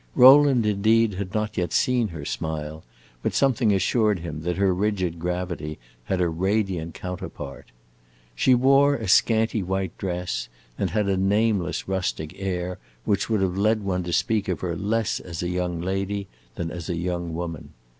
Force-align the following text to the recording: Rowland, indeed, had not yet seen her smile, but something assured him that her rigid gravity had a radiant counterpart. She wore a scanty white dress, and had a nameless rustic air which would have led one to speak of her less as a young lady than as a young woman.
Rowland, 0.15 0.65
indeed, 0.65 1.13
had 1.13 1.31
not 1.35 1.57
yet 1.57 1.71
seen 1.71 2.07
her 2.07 2.25
smile, 2.25 2.83
but 3.21 3.35
something 3.35 3.71
assured 3.71 4.17
him 4.17 4.41
that 4.41 4.57
her 4.57 4.73
rigid 4.73 5.19
gravity 5.19 5.77
had 6.05 6.19
a 6.19 6.27
radiant 6.27 6.95
counterpart. 6.95 7.67
She 8.33 8.55
wore 8.55 8.95
a 8.95 9.07
scanty 9.07 9.61
white 9.61 9.95
dress, 9.99 10.49
and 10.75 10.89
had 10.89 11.07
a 11.07 11.17
nameless 11.17 11.87
rustic 11.87 12.33
air 12.35 12.79
which 13.05 13.29
would 13.29 13.41
have 13.41 13.59
led 13.59 13.83
one 13.83 14.01
to 14.05 14.11
speak 14.11 14.47
of 14.47 14.61
her 14.61 14.75
less 14.75 15.19
as 15.19 15.43
a 15.43 15.49
young 15.49 15.79
lady 15.79 16.27
than 16.55 16.71
as 16.71 16.89
a 16.89 16.97
young 16.97 17.35
woman. 17.35 17.71